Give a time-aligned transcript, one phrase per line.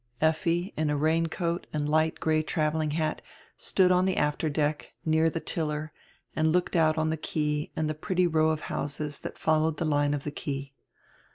[0.19, 3.21] Effi, in a raincoat and light gray traveling hat,
[3.55, 5.91] stood on die after deck, near die tiller,
[6.35, 9.87] and looked out upon die quay and die pretty row of houses that followed tire
[9.87, 10.73] line of the quay.